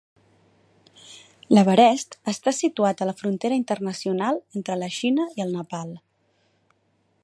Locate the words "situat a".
2.61-3.09